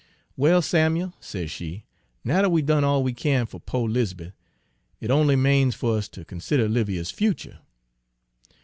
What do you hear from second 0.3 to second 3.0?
"'Well, Samuel,' says she, 'now dat we've done